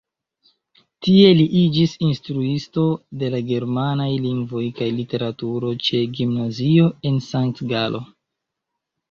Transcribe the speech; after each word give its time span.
Tie 1.07 1.33
li 1.39 1.43
iĝis 1.59 1.91
instruisto 2.07 2.85
de 3.25 3.29
la 3.35 3.41
germanaj 3.51 4.09
lingvo 4.25 4.63
kaj 4.81 4.89
literaturo 5.01 5.71
ĉe 5.91 6.03
gimnazio 6.17 6.91
en 7.13 7.23
Sankt-Galo. 7.29 8.03